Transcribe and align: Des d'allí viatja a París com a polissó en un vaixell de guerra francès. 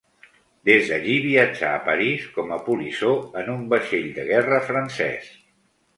Des 0.69 0.87
d'allí 0.93 1.17
viatja 1.25 1.67
a 1.73 1.83
París 1.89 2.25
com 2.37 2.55
a 2.55 2.59
polissó 2.71 3.13
en 3.43 3.53
un 3.57 3.63
vaixell 3.75 4.09
de 4.19 4.29
guerra 4.31 4.63
francès. 4.71 5.33